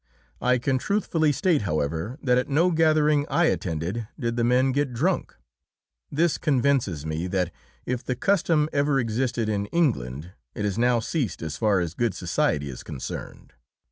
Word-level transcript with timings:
I 0.41 0.57
can 0.57 0.79
truthfully 0.79 1.31
state, 1.31 1.61
however, 1.61 2.17
that 2.23 2.35
at 2.39 2.49
no 2.49 2.71
gathering 2.71 3.27
I 3.29 3.43
attended 3.45 4.07
did 4.19 4.35
the 4.35 4.43
men 4.43 4.71
get 4.71 4.93
drunk. 4.95 5.35
This 6.11 6.39
convinces 6.39 7.05
me 7.05 7.27
that, 7.27 7.51
if 7.85 8.03
the 8.03 8.15
custom 8.15 8.67
ever 8.73 8.97
existed 8.99 9.47
in 9.47 9.67
England, 9.67 10.31
it 10.55 10.65
has 10.65 10.79
now 10.79 11.01
ceased 11.01 11.43
as 11.43 11.55
far 11.55 11.81
as 11.81 11.93
good 11.93 12.15
society 12.15 12.67
is 12.67 12.81
concerned. 12.81 13.53